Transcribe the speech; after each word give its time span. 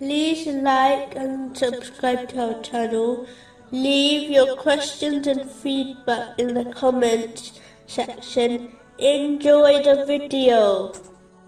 like 0.00 1.14
and 1.14 1.56
subscribe 1.56 2.28
to 2.30 2.54
our 2.54 2.62
channel. 2.62 3.26
Leave 3.70 4.30
your 4.30 4.56
questions 4.56 5.26
and 5.26 5.50
feedback 5.50 6.38
in 6.38 6.54
the 6.54 6.64
comments 6.72 7.60
section. 7.86 8.72
Enjoy 8.98 9.82
the 9.82 10.04
video. 10.06 10.92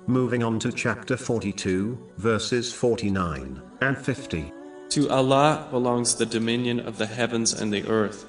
Moving 0.06 0.42
on 0.42 0.58
to 0.60 0.70
chapter 0.70 1.16
42, 1.16 1.98
verses 2.18 2.72
49 2.72 3.60
and 3.80 3.98
50. 3.98 4.52
To 4.90 5.10
Allah 5.10 5.66
belongs 5.70 6.14
the 6.14 6.26
dominion 6.26 6.80
of 6.80 6.98
the 6.98 7.06
heavens 7.06 7.52
and 7.52 7.72
the 7.72 7.86
earth. 7.88 8.24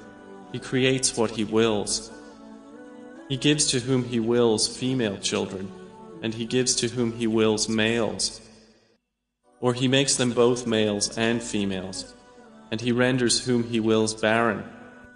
He 0.52 0.58
creates 0.58 1.16
what 1.16 1.30
He 1.30 1.44
wills. 1.44 2.10
He 3.28 3.36
gives 3.36 3.66
to 3.68 3.78
whom 3.78 4.04
He 4.04 4.18
wills 4.18 4.66
female 4.66 5.18
children, 5.18 5.70
and 6.22 6.34
He 6.34 6.46
gives 6.46 6.74
to 6.76 6.88
whom 6.88 7.12
He 7.12 7.28
wills 7.28 7.68
males. 7.68 8.40
Or 9.60 9.74
He 9.74 9.88
makes 9.88 10.16
them 10.16 10.32
both 10.32 10.66
males 10.66 11.16
and 11.18 11.42
females, 11.42 12.14
and 12.70 12.80
He 12.80 12.92
renders 12.92 13.44
whom 13.44 13.64
He 13.64 13.80
wills 13.80 14.14
barren. 14.14 14.64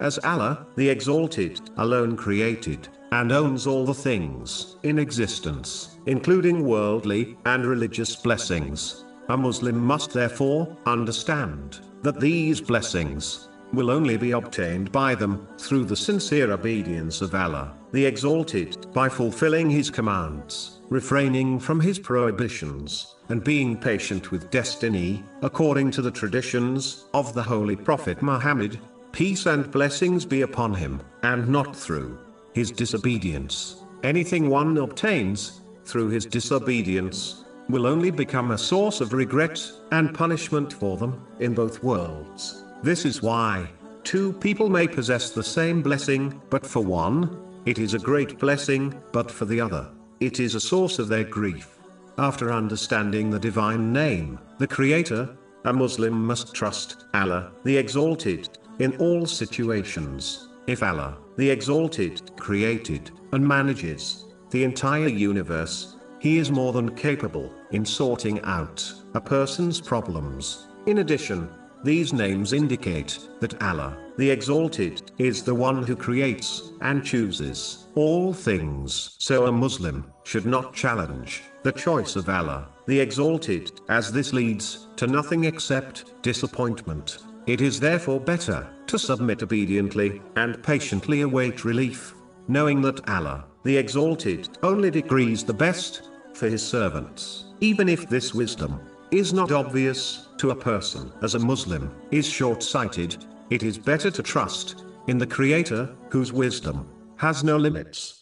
As 0.01 0.19
Allah, 0.25 0.67
the 0.77 0.89
Exalted, 0.89 1.61
alone 1.77 2.17
created 2.17 2.89
and 3.13 3.31
owns 3.31 3.67
all 3.67 3.85
the 3.85 3.95
things 3.95 4.77
in 4.83 4.99
existence, 4.99 5.99
including 6.07 6.67
worldly 6.67 7.37
and 7.45 7.65
religious 7.67 8.17
blessings. 8.17 9.05
A 9.29 9.37
Muslim 9.37 9.79
must 9.79 10.13
therefore 10.13 10.77
understand 10.87 11.81
that 12.03 12.19
these 12.19 12.61
blessings 12.61 13.49
will 13.73 13.91
only 13.91 14.17
be 14.17 14.33
obtained 14.33 14.93
by 14.93 15.15
them 15.15 15.47
through 15.59 15.85
the 15.85 15.97
sincere 15.97 16.53
obedience 16.53 17.23
of 17.23 17.35
Allah, 17.35 17.75
the 17.93 18.05
Exalted, 18.05 18.93
by 18.93 19.09
fulfilling 19.09 19.71
His 19.71 19.91
commands, 19.91 20.81
refraining 20.89 21.59
from 21.59 21.81
His 21.81 21.99
prohibitions, 21.99 23.15
and 23.29 23.43
being 23.43 23.77
patient 23.77 24.31
with 24.31 24.51
destiny, 24.51 25.25
according 25.41 25.91
to 25.93 26.03
the 26.03 26.11
traditions 26.11 27.07
of 27.15 27.33
the 27.33 27.43
Holy 27.43 27.77
Prophet 27.77 28.21
Muhammad, 28.21 28.79
peace 29.13 29.47
and 29.47 29.71
blessings 29.71 30.25
be 30.25 30.43
upon 30.43 30.75
him, 30.75 31.01
and 31.23 31.49
not 31.49 31.77
through 31.77 32.19
his 32.55 32.71
disobedience. 32.71 33.83
Anything 34.03 34.49
one 34.49 34.77
obtains 34.79 35.61
through 35.85 36.09
his 36.09 36.27
disobedience 36.27 37.45
will 37.69 37.87
only 37.87 38.11
become 38.11 38.51
a 38.51 38.59
source 38.59 39.01
of 39.01 39.13
regret 39.13 39.63
and 39.93 40.15
punishment 40.15 40.73
for 40.73 40.97
them 40.97 41.25
in 41.41 41.55
both 41.55 41.83
worlds. 41.83 42.65
This 42.83 43.05
is 43.05 43.23
why 43.23 43.69
two 44.03 44.33
people 44.33 44.69
may 44.69 44.89
possess 44.89 45.31
the 45.31 45.43
same 45.45 45.83
blessing, 45.83 46.43
but 46.51 46.67
for 46.67 46.83
one, 46.83 47.39
it 47.65 47.79
is 47.79 47.95
a 47.95 47.99
great 47.99 48.41
blessing, 48.41 49.01
but 49.13 49.31
for 49.31 49.45
the 49.45 49.61
other, 49.61 49.89
it 50.19 50.41
is 50.41 50.57
a 50.57 50.61
source 50.61 50.99
of 50.99 51.07
their 51.07 51.23
grief. 51.23 51.79
After 52.19 52.53
understanding 52.53 53.31
the 53.31 53.39
divine 53.39 53.93
name, 53.93 54.37
the 54.59 54.67
Creator, 54.67 55.37
a 55.65 55.73
Muslim 55.73 56.27
must 56.27 56.55
trust 56.55 57.05
Allah, 57.15 57.53
the 57.63 57.77
Exalted, 57.77 58.49
in 58.81 58.97
all 58.97 59.27
situations. 59.27 60.49
If 60.67 60.83
Allah, 60.83 61.19
the 61.37 61.51
Exalted, 61.51 62.37
created 62.37 63.13
and 63.33 63.47
manages 63.47 64.27
the 64.51 64.65
entire 64.65 65.07
universe, 65.07 65.99
He 66.19 66.39
is 66.39 66.51
more 66.51 66.73
than 66.73 66.97
capable 66.97 67.55
in 67.71 67.85
sorting 67.85 68.41
out 68.41 68.93
a 69.15 69.21
person's 69.21 69.81
problems. 69.81 70.67
In 70.87 70.99
addition, 70.99 71.49
these 71.85 72.13
names 72.13 72.53
indicate 72.53 73.19
that 73.41 73.61
Allah, 73.63 73.97
the 74.17 74.31
Exalted, 74.31 75.11
is 75.19 75.43
the 75.43 75.55
one 75.55 75.83
who 75.83 75.97
creates 75.97 76.71
and 76.81 77.05
chooses 77.05 77.87
all 77.95 78.33
things. 78.33 79.17
So 79.19 79.47
a 79.47 79.53
Muslim 79.53 80.13
should 80.25 80.47
not 80.47 80.75
challenge 80.75 81.43
the 81.63 81.73
choice 81.73 82.17
of 82.17 82.29
Allah, 82.29 82.69
the 82.87 83.01
Exalted, 83.01 83.81
as 83.89 84.13
this 84.13 84.33
leads 84.33 84.89
to 84.97 85.07
nothing 85.07 85.45
except 85.45 86.23
disappointment. 86.23 87.19
It 87.47 87.61
is 87.61 87.81
therefore 87.81 88.21
better 88.21 88.69
to 88.87 88.99
submit 88.99 89.43
obediently 89.43 90.23
and 90.37 90.63
patiently 90.63 91.23
await 91.23 91.65
relief, 91.65 92.15
knowing 92.49 92.81
that 92.83 93.09
Allah, 93.09 93.45
the 93.65 93.77
Exalted, 93.77 94.49
only 94.63 94.91
decrees 94.91 95.45
the 95.45 95.55
best 95.55 96.11
for 96.35 96.49
His 96.49 96.67
servants, 96.67 97.47
even 97.61 97.89
if 97.89 98.09
this 98.09 98.35
wisdom 98.35 98.81
is 99.11 99.33
not 99.33 99.53
obvious 99.53 100.29
to 100.43 100.51
a 100.51 100.57
person 100.57 101.13
as 101.23 101.37
a 101.37 101.39
Muslim 101.39 101.89
is 102.11 102.27
short-sighted. 102.27 103.25
It 103.51 103.63
is 103.63 103.79
better 103.79 104.11
to 104.11 104.25
trust 104.25 104.85
in 105.07 105.17
the 105.17 105.25
Creator, 105.25 105.95
whose 106.11 106.33
wisdom 106.33 106.89
has 107.17 107.45
no 107.45 107.57
limits. 107.57 108.22